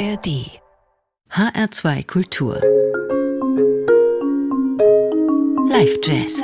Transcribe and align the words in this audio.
ARD 0.00 0.48
HR2 1.30 2.06
Kultur 2.06 2.54
Live 5.68 5.98
Jazz 6.02 6.42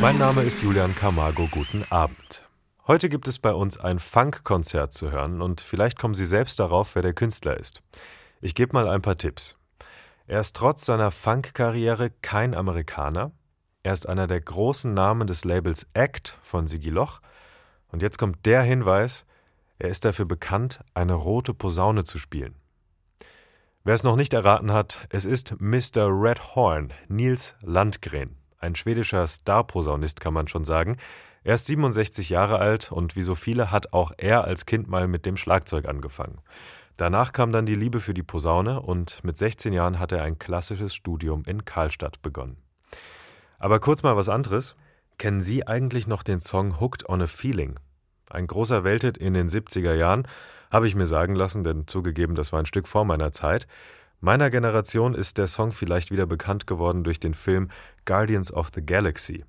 Mein 0.00 0.16
Name 0.16 0.40
ist 0.40 0.62
Julian 0.62 0.94
Camargo. 0.94 1.48
Guten 1.50 1.84
Abend. 1.90 2.48
Heute 2.86 3.10
gibt 3.10 3.28
es 3.28 3.40
bei 3.40 3.52
uns 3.52 3.76
ein 3.76 3.98
Funk-Konzert 3.98 4.94
zu 4.94 5.10
hören 5.10 5.42
und 5.42 5.60
vielleicht 5.60 5.98
kommen 5.98 6.14
Sie 6.14 6.24
selbst 6.24 6.58
darauf, 6.58 6.94
wer 6.94 7.02
der 7.02 7.12
Künstler 7.12 7.58
ist. 7.58 7.82
Ich 8.40 8.54
gebe 8.54 8.72
mal 8.72 8.88
ein 8.88 9.02
paar 9.02 9.18
Tipps. 9.18 9.58
Er 10.26 10.40
ist 10.40 10.56
trotz 10.56 10.86
seiner 10.86 11.10
Funk-Karriere 11.10 12.08
kein 12.22 12.54
Amerikaner. 12.54 13.32
Er 13.82 13.92
ist 13.92 14.08
einer 14.08 14.28
der 14.28 14.40
großen 14.40 14.94
Namen 14.94 15.26
des 15.26 15.44
Labels 15.44 15.86
Act 15.92 16.38
von 16.42 16.68
Sigi 16.68 16.88
Loch. 16.88 17.20
Und 17.88 18.00
jetzt 18.00 18.16
kommt 18.16 18.46
der 18.46 18.62
Hinweis, 18.62 19.26
er 19.78 19.88
ist 19.88 20.04
dafür 20.04 20.26
bekannt, 20.26 20.80
eine 20.94 21.14
rote 21.14 21.54
Posaune 21.54 22.04
zu 22.04 22.18
spielen. 22.18 22.54
Wer 23.84 23.94
es 23.94 24.04
noch 24.04 24.16
nicht 24.16 24.32
erraten 24.32 24.72
hat, 24.72 25.06
es 25.10 25.24
ist 25.24 25.56
Mr. 25.60 26.08
Red 26.08 26.54
Horn, 26.54 26.92
Nils 27.08 27.56
Landgren, 27.62 28.36
ein 28.62 28.76
schwedischer 28.76 29.26
Star-Posaunist 29.26 30.20
kann 30.20 30.32
man 30.32 30.46
schon 30.46 30.64
sagen. 30.64 30.96
Er 31.42 31.56
ist 31.56 31.66
67 31.66 32.30
Jahre 32.30 32.60
alt 32.60 32.92
und 32.92 33.16
wie 33.16 33.22
so 33.22 33.34
viele 33.34 33.72
hat 33.72 33.92
auch 33.92 34.12
er 34.16 34.44
als 34.44 34.66
Kind 34.66 34.86
mal 34.86 35.08
mit 35.08 35.26
dem 35.26 35.36
Schlagzeug 35.36 35.88
angefangen. 35.88 36.40
Danach 36.96 37.32
kam 37.32 37.50
dann 37.50 37.66
die 37.66 37.74
Liebe 37.74 37.98
für 37.98 38.14
die 38.14 38.22
Posaune 38.22 38.80
und 38.80 39.24
mit 39.24 39.36
16 39.36 39.72
Jahren 39.72 39.98
hat 39.98 40.12
er 40.12 40.22
ein 40.22 40.38
klassisches 40.38 40.94
Studium 40.94 41.42
in 41.44 41.64
Karlstadt 41.64 42.22
begonnen. 42.22 42.58
Aber 43.58 43.80
kurz 43.80 44.04
mal 44.04 44.16
was 44.16 44.28
anderes. 44.28 44.76
Kennen 45.18 45.40
Sie 45.40 45.66
eigentlich 45.66 46.06
noch 46.06 46.22
den 46.22 46.40
Song 46.40 46.78
Hooked 46.78 47.08
on 47.08 47.22
a 47.22 47.26
Feeling? 47.26 47.80
Ein 48.32 48.46
großer 48.46 48.82
Welthit 48.82 49.18
in 49.18 49.34
den 49.34 49.48
70er 49.48 49.94
Jahren, 49.94 50.26
habe 50.70 50.86
ich 50.86 50.94
mir 50.94 51.06
sagen 51.06 51.34
lassen, 51.34 51.64
denn 51.64 51.86
zugegeben, 51.86 52.34
das 52.34 52.50
war 52.50 52.60
ein 52.60 52.66
Stück 52.66 52.88
vor 52.88 53.04
meiner 53.04 53.32
Zeit. 53.32 53.66
Meiner 54.20 54.48
Generation 54.48 55.14
ist 55.14 55.36
der 55.36 55.48
Song 55.48 55.70
vielleicht 55.70 56.10
wieder 56.10 56.24
bekannt 56.24 56.66
geworden 56.66 57.04
durch 57.04 57.20
den 57.20 57.34
Film 57.34 57.68
Guardians 58.06 58.50
of 58.50 58.70
the 58.74 58.84
Galaxy. 58.84 59.44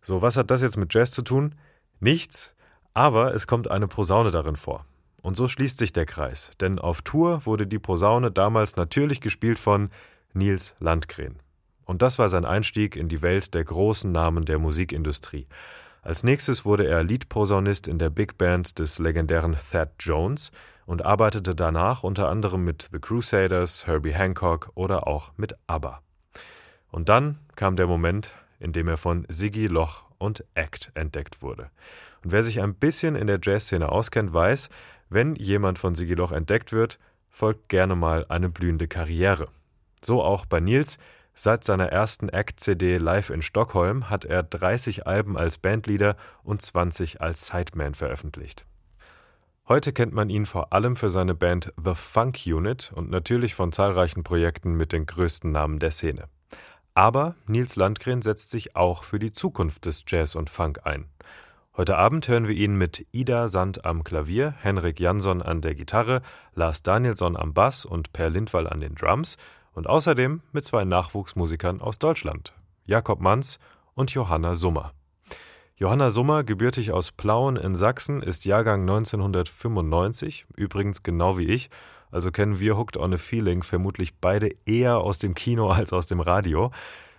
So, 0.00 0.22
was 0.22 0.38
hat 0.38 0.50
das 0.50 0.62
jetzt 0.62 0.78
mit 0.78 0.94
Jazz 0.94 1.10
zu 1.10 1.20
tun? 1.20 1.56
Nichts, 2.00 2.54
aber 2.94 3.34
es 3.34 3.46
kommt 3.46 3.70
eine 3.70 3.86
Posaune 3.86 4.30
darin 4.30 4.56
vor. 4.56 4.86
Und 5.20 5.36
so 5.36 5.46
schließt 5.46 5.76
sich 5.76 5.92
der 5.92 6.06
Kreis, 6.06 6.52
denn 6.60 6.78
auf 6.78 7.02
Tour 7.02 7.44
wurde 7.44 7.66
die 7.66 7.78
Posaune 7.78 8.30
damals 8.30 8.76
natürlich 8.76 9.20
gespielt 9.20 9.58
von 9.58 9.90
Nils 10.32 10.74
Landgren. 10.80 11.36
Und 11.84 12.00
das 12.00 12.18
war 12.18 12.30
sein 12.30 12.46
Einstieg 12.46 12.96
in 12.96 13.08
die 13.10 13.20
Welt 13.20 13.52
der 13.52 13.64
großen 13.64 14.10
Namen 14.10 14.46
der 14.46 14.58
Musikindustrie. 14.58 15.46
Als 16.04 16.22
nächstes 16.22 16.66
wurde 16.66 16.86
er 16.86 17.02
Leadposaunist 17.02 17.88
in 17.88 17.98
der 17.98 18.10
Big 18.10 18.36
Band 18.36 18.78
des 18.78 18.98
legendären 18.98 19.56
Thad 19.72 19.88
Jones 19.98 20.52
und 20.84 21.02
arbeitete 21.02 21.54
danach 21.54 22.02
unter 22.02 22.28
anderem 22.28 22.62
mit 22.62 22.90
The 22.92 22.98
Crusaders, 22.98 23.86
Herbie 23.86 24.12
Hancock 24.12 24.70
oder 24.74 25.06
auch 25.06 25.32
mit 25.38 25.56
ABBA. 25.66 26.02
Und 26.90 27.08
dann 27.08 27.38
kam 27.56 27.76
der 27.76 27.86
Moment, 27.86 28.34
in 28.60 28.74
dem 28.74 28.86
er 28.86 28.98
von 28.98 29.24
Siggy 29.30 29.66
Loch 29.66 30.04
und 30.18 30.44
Act 30.52 30.92
entdeckt 30.92 31.40
wurde. 31.40 31.70
Und 32.22 32.32
wer 32.32 32.42
sich 32.42 32.60
ein 32.60 32.74
bisschen 32.74 33.16
in 33.16 33.26
der 33.26 33.40
Jazzszene 33.42 33.88
auskennt, 33.88 34.34
weiß, 34.34 34.68
wenn 35.08 35.34
jemand 35.36 35.78
von 35.78 35.94
Siggy 35.94 36.12
Loch 36.12 36.32
entdeckt 36.32 36.74
wird, 36.74 36.98
folgt 37.30 37.70
gerne 37.70 37.96
mal 37.96 38.26
eine 38.28 38.50
blühende 38.50 38.88
Karriere. 38.88 39.48
So 40.02 40.22
auch 40.22 40.44
bei 40.44 40.60
Nils, 40.60 40.98
Seit 41.36 41.64
seiner 41.64 41.88
ersten 41.88 42.28
Act-CD 42.28 42.98
live 42.98 43.30
in 43.30 43.42
Stockholm 43.42 44.08
hat 44.08 44.24
er 44.24 44.44
30 44.44 45.08
Alben 45.08 45.36
als 45.36 45.58
Bandleader 45.58 46.16
und 46.44 46.62
20 46.62 47.20
als 47.20 47.48
Sideman 47.48 47.94
veröffentlicht. 47.94 48.64
Heute 49.66 49.92
kennt 49.92 50.12
man 50.12 50.30
ihn 50.30 50.46
vor 50.46 50.72
allem 50.72 50.94
für 50.94 51.10
seine 51.10 51.34
Band 51.34 51.72
The 51.82 51.96
Funk 51.96 52.38
Unit 52.46 52.92
und 52.94 53.10
natürlich 53.10 53.56
von 53.56 53.72
zahlreichen 53.72 54.22
Projekten 54.22 54.74
mit 54.74 54.92
den 54.92 55.06
größten 55.06 55.50
Namen 55.50 55.80
der 55.80 55.90
Szene. 55.90 56.28
Aber 56.94 57.34
Nils 57.48 57.74
Landgren 57.74 58.22
setzt 58.22 58.50
sich 58.50 58.76
auch 58.76 59.02
für 59.02 59.18
die 59.18 59.32
Zukunft 59.32 59.86
des 59.86 60.04
Jazz 60.06 60.36
und 60.36 60.50
Funk 60.50 60.82
ein. 60.84 61.06
Heute 61.76 61.96
Abend 61.96 62.28
hören 62.28 62.46
wir 62.46 62.54
ihn 62.54 62.76
mit 62.76 63.08
Ida 63.10 63.48
Sand 63.48 63.84
am 63.84 64.04
Klavier, 64.04 64.54
Henrik 64.60 65.00
Jansson 65.00 65.42
an 65.42 65.60
der 65.62 65.74
Gitarre, 65.74 66.22
Lars 66.54 66.84
Danielsson 66.84 67.36
am 67.36 67.52
Bass 67.52 67.84
und 67.84 68.12
Per 68.12 68.30
Lindwall 68.30 68.68
an 68.68 68.80
den 68.80 68.94
Drums 68.94 69.36
und 69.74 69.86
außerdem 69.86 70.40
mit 70.52 70.64
zwei 70.64 70.84
Nachwuchsmusikern 70.84 71.80
aus 71.80 71.98
Deutschland, 71.98 72.54
Jakob 72.86 73.20
Manz 73.20 73.58
und 73.94 74.10
Johanna 74.12 74.54
Summer. 74.54 74.92
Johanna 75.76 76.10
Summer, 76.10 76.44
gebürtig 76.44 76.92
aus 76.92 77.10
Plauen 77.10 77.56
in 77.56 77.74
Sachsen, 77.74 78.22
ist 78.22 78.44
Jahrgang 78.44 78.82
1995, 78.82 80.46
übrigens 80.56 81.02
genau 81.02 81.36
wie 81.36 81.46
ich, 81.46 81.68
also 82.12 82.30
kennen 82.30 82.60
wir 82.60 82.76
Hooked 82.76 82.96
on 82.96 83.12
a 83.12 83.16
Feeling 83.16 83.64
vermutlich 83.64 84.14
beide 84.20 84.50
eher 84.66 84.98
aus 84.98 85.18
dem 85.18 85.34
Kino 85.34 85.68
als 85.70 85.92
aus 85.92 86.06
dem 86.06 86.20
Radio. 86.20 86.70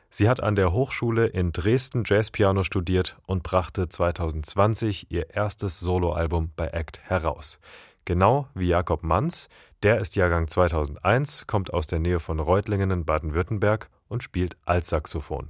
Sie 0.10 0.30
hat 0.30 0.42
an 0.42 0.56
der 0.56 0.72
Hochschule 0.72 1.26
in 1.26 1.52
Dresden 1.52 2.04
Jazzpiano 2.06 2.64
studiert 2.64 3.18
und 3.26 3.44
brachte 3.44 3.90
2020 3.90 5.12
ihr 5.12 5.32
erstes 5.32 5.82
Soloalbum 5.82 6.52
bei 6.56 6.68
Act 6.68 7.02
heraus. 7.04 7.60
Genau 8.06 8.48
wie 8.54 8.68
Jakob 8.68 9.04
Manz, 9.04 9.50
der 9.84 10.00
ist 10.00 10.16
Jahrgang 10.16 10.48
2001, 10.48 11.48
kommt 11.48 11.74
aus 11.74 11.88
der 11.88 12.00
Nähe 12.00 12.20
von 12.20 12.40
Reutlingen 12.40 12.92
in 12.92 13.06
Baden-Württemberg 13.06 13.90
und 14.08 14.24
spielt 14.24 14.58
Altsaxophon. 14.66 15.50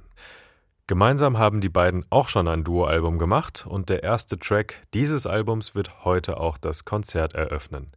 Gemeinsam 0.86 1.38
haben 1.38 1.60
die 1.60 1.68
beiden 1.68 2.06
auch 2.10 2.28
schon 2.28 2.46
ein 2.46 2.62
Duoalbum 2.62 3.18
gemacht 3.18 3.66
und 3.68 3.88
der 3.88 4.04
erste 4.04 4.36
Track 4.36 4.82
dieses 4.94 5.26
Albums 5.26 5.74
wird 5.74 6.04
heute 6.04 6.38
auch 6.38 6.58
das 6.58 6.84
Konzert 6.84 7.34
eröffnen. 7.34 7.90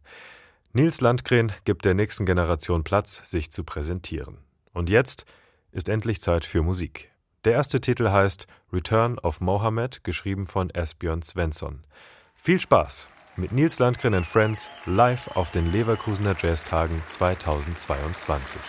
Nils 0.72 1.00
Landgren 1.00 1.52
gibt 1.64 1.84
der 1.84 1.94
nächsten 1.94 2.26
Generation 2.26 2.82
Platz, 2.82 3.28
sich 3.30 3.52
zu 3.52 3.62
präsentieren. 3.62 4.38
Und 4.72 4.90
jetzt 4.90 5.24
ist 5.72 5.88
endlich 5.88 6.20
Zeit 6.20 6.44
für 6.44 6.62
Musik. 6.62 7.10
Der 7.44 7.52
erste 7.52 7.80
Titel 7.80 8.10
heißt 8.10 8.46
Return 8.72 9.18
of 9.18 9.40
Mohammed, 9.40 10.04
geschrieben 10.04 10.46
von 10.46 10.70
Esbjörn 10.70 11.22
Svensson. 11.22 11.84
Viel 12.34 12.60
Spaß! 12.60 13.08
Mit 13.40 13.52
Nils 13.52 13.78
Landgren 13.78 14.14
and 14.14 14.26
Friends 14.26 14.70
live 14.86 15.28
auf 15.34 15.50
den 15.50 15.72
Leverkusener 15.72 16.36
Jazztagen 16.40 17.02
2022. 17.08 18.60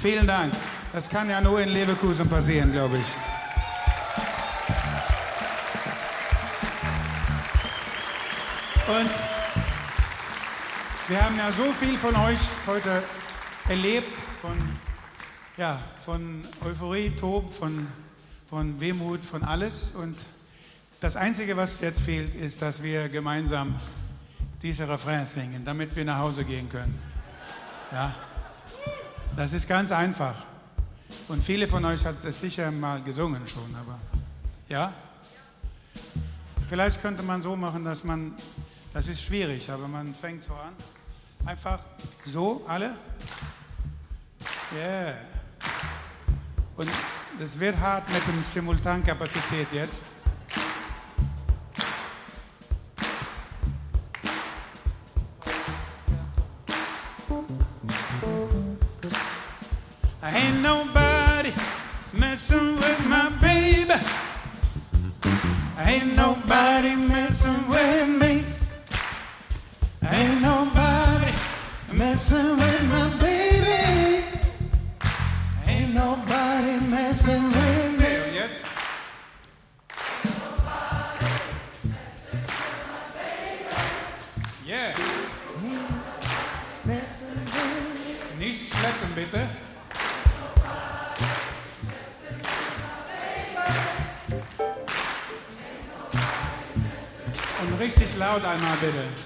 Vielen 0.00 0.28
Dank. 0.28 0.54
Das 0.92 1.08
kann 1.08 1.28
ja 1.28 1.40
nur 1.40 1.60
in 1.60 1.70
Leverkusen 1.70 2.28
passieren, 2.28 2.70
glaube 2.70 2.98
ich. 2.98 3.04
Und 8.88 9.10
wir 11.08 11.24
haben 11.24 11.36
ja 11.36 11.50
so 11.50 11.64
viel 11.72 11.98
von 11.98 12.14
euch 12.14 12.38
heute 12.68 13.02
erlebt, 13.68 14.16
von, 14.40 14.56
ja, 15.56 15.80
von 16.04 16.42
Euphorie, 16.64 17.10
Tob, 17.10 17.52
von, 17.52 17.88
von 18.48 18.80
Wehmut, 18.80 19.24
von 19.24 19.42
alles. 19.42 19.90
Und 19.96 20.16
das 21.00 21.16
Einzige, 21.16 21.56
was 21.56 21.80
jetzt 21.80 22.02
fehlt, 22.02 22.36
ist, 22.36 22.62
dass 22.62 22.84
wir 22.84 23.08
gemeinsam 23.08 23.74
diese 24.62 24.88
Refrain 24.88 25.26
singen, 25.26 25.64
damit 25.64 25.96
wir 25.96 26.04
nach 26.04 26.18
Hause 26.20 26.44
gehen 26.44 26.68
können. 26.68 26.96
Ja, 27.90 28.14
das 29.38 29.52
ist 29.52 29.68
ganz 29.68 29.92
einfach. 29.92 30.34
Und 31.28 31.44
viele 31.44 31.68
von 31.68 31.84
euch 31.84 32.04
hat 32.04 32.24
es 32.24 32.40
sicher 32.40 32.72
mal 32.72 33.00
gesungen 33.02 33.46
schon, 33.46 33.72
aber 33.76 33.96
ja. 34.68 34.92
Vielleicht 36.66 37.00
könnte 37.00 37.22
man 37.22 37.40
so 37.40 37.54
machen, 37.54 37.84
dass 37.84 38.02
man, 38.02 38.34
das 38.92 39.06
ist 39.06 39.22
schwierig, 39.22 39.70
aber 39.70 39.86
man 39.86 40.12
fängt 40.12 40.42
so 40.42 40.52
an. 40.54 40.72
Einfach 41.46 41.78
so, 42.26 42.64
alle. 42.66 42.96
Yeah. 44.74 45.14
Und 46.76 46.90
es 47.40 47.56
wird 47.60 47.78
hart 47.78 48.12
mit 48.12 48.26
dem 48.26 48.42
Simultankapazität 48.42 49.68
jetzt. 49.72 50.02
minute. 98.82 99.17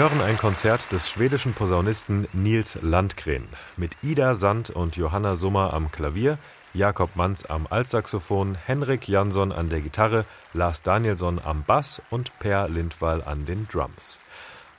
Hören 0.00 0.22
ein 0.22 0.38
Konzert 0.38 0.92
des 0.92 1.10
schwedischen 1.10 1.52
Posaunisten 1.52 2.26
Nils 2.32 2.78
Landgren 2.80 3.46
mit 3.76 3.98
Ida 4.02 4.34
Sand 4.34 4.70
und 4.70 4.96
Johanna 4.96 5.36
Summer 5.36 5.74
am 5.74 5.92
Klavier, 5.92 6.38
Jakob 6.72 7.16
Manz 7.16 7.44
am 7.44 7.66
Altsaxophon, 7.68 8.54
Henrik 8.54 9.08
Jansson 9.08 9.52
an 9.52 9.68
der 9.68 9.82
Gitarre, 9.82 10.24
Lars 10.54 10.80
Danielsson 10.80 11.38
am 11.44 11.64
Bass 11.64 12.00
und 12.08 12.32
Per 12.38 12.70
Lindwall 12.70 13.22
an 13.22 13.44
den 13.44 13.68
Drums. 13.68 14.20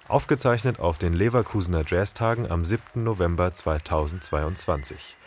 Aufgezeichnet 0.07 0.80
auf 0.80 0.97
den 0.97 1.13
Leverkusener 1.13 1.84
Jazztagen 1.86 2.49
am 2.49 2.65
7. 2.65 3.03
November 3.03 3.53
2022. 3.53 5.17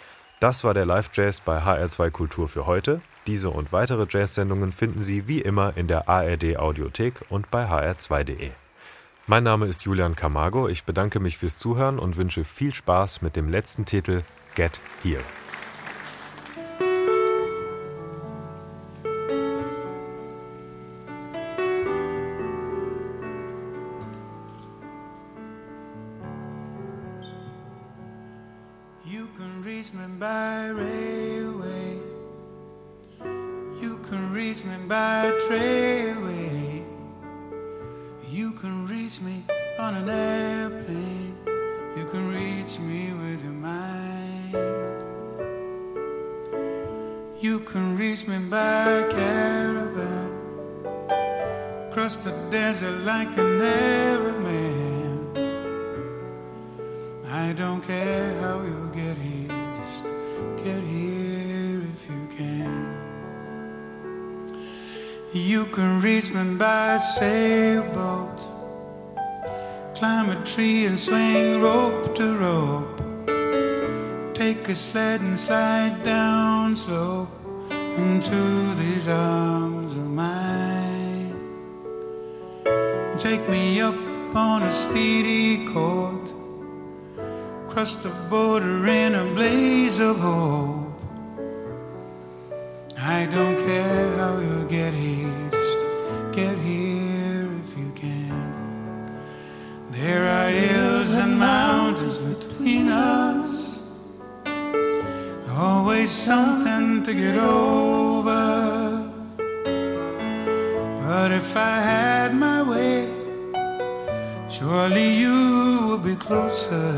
Das 0.41 0.65
war 0.65 0.75
der 0.75 0.87
Live-Jazz 0.87 1.41
bei 1.41 1.63
HR2 1.63 2.11
Kultur 2.11 2.49
für 2.49 2.67
heute. 2.67 3.01
Diese 3.29 3.49
und 3.49 3.73
weitere 3.73 4.09
Jazz-Sendungen 4.11 4.73
finden 4.73 5.05
Sie 5.05 5.29
wie 5.29 5.41
immer 5.41 5.77
in 5.77 5.87
der 5.87 6.09
ARD-Audiothek 6.09 7.27
und 7.29 7.49
bei 7.53 7.67
hr2.de. 7.67 8.51
Mein 9.27 9.43
Name 9.43 9.65
ist 9.65 9.85
Julian 9.85 10.17
Camargo. 10.17 10.69
Ich 10.69 10.85
bedanke 10.85 11.19
mich 11.19 11.39
fürs 11.39 11.57
Zuhören 11.57 11.99
und 11.99 12.19
wünsche 12.19 12.45
viel 12.45 12.75
Spaß 12.75 13.23
mit 13.23 13.37
dem 13.37 13.49
letzten 13.49 13.87
Titel 13.87 14.23
Get 14.55 14.79
Here. 15.03 15.23
Always 105.57 106.11
something 106.11 107.03
to 107.05 107.15
get 107.15 107.37
over. 107.37 109.11
But 111.07 111.33
if 111.33 111.57
I 111.57 111.81
had 111.81 112.35
my 112.35 112.63
way, 112.63 113.09
surely 114.49 115.15
you 115.15 115.89
would 115.89 116.05
be 116.05 116.17
closer. 116.17 116.93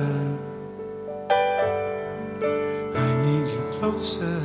I 3.05 3.09
need 3.25 3.47
you 3.51 3.69
closer. 3.71 4.41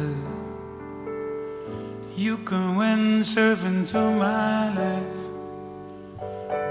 You 2.16 2.38
can 2.39 2.76
windsurf 2.76 3.66
into 3.66 3.99
my 3.99 4.74
life. 4.76 5.22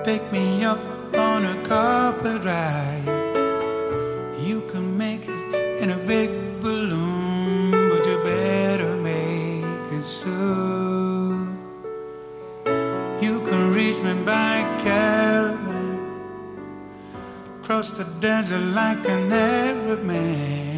Take 0.05 0.31
me 0.33 0.65
up 0.65 0.81
on 1.15 1.45
a 1.45 1.57
carpet 1.65 2.45
ride. 2.45 3.20
Cross 17.81 17.93
the 17.93 18.05
desert 18.21 18.61
like 18.75 19.09
an 19.09 19.33
Arab 19.33 20.05
man. 20.05 20.70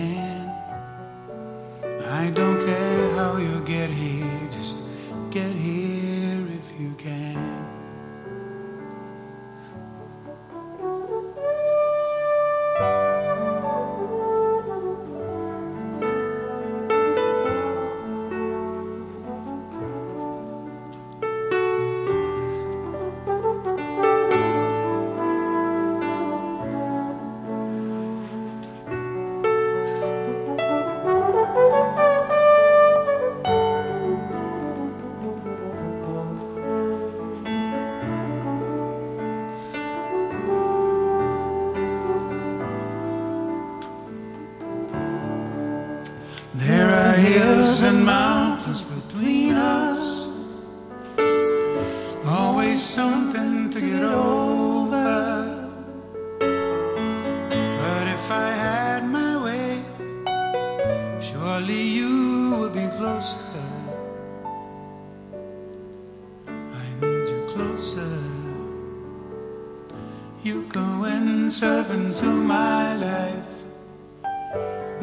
You 70.45 70.65
can 70.65 71.01
windsurf 71.01 71.95
into 71.95 72.27
my 72.27 72.97
life. 72.97 73.63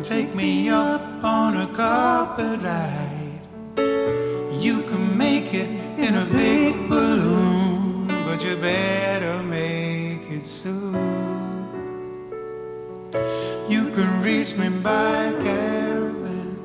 Take 0.03 0.35
me 0.35 0.67
up 0.67 1.01
on 1.23 1.55
a 1.55 1.67
carpet 1.67 2.61
ride. 2.61 3.39
You 4.51 4.81
can 4.81 5.17
make 5.17 5.53
it 5.53 5.69
in 5.97 6.15
a 6.15 6.25
big 6.25 6.89
balloon, 6.89 8.07
but 8.25 8.43
you 8.43 8.57
better 8.57 9.41
make 9.43 10.29
it 10.29 10.41
soon. 10.41 10.93
You 13.69 13.91
can 13.91 14.21
reach 14.21 14.57
me 14.57 14.67
by 14.67 15.31
caravan, 15.41 16.59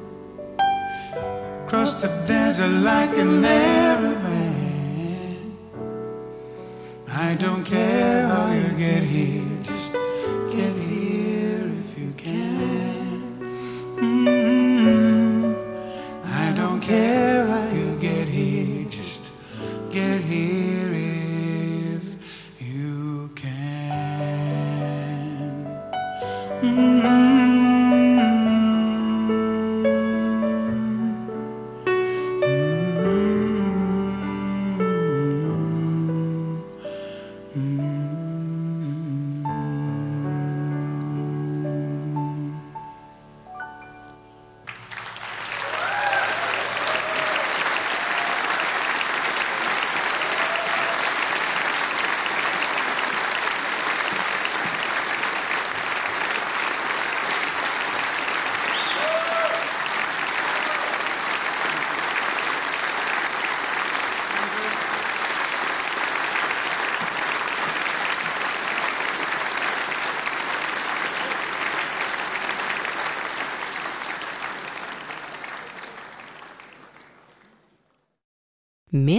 cross 1.68 2.03
the 2.03 2.09
desert 2.27 2.75
like 2.83 3.16
an 3.16 3.45
Arab 3.45 4.14
I 7.35 7.37
don't 7.37 7.64
care 7.64 8.28
how 8.28 8.53
you 8.53 8.68
get 8.78 9.03
here, 9.03 9.43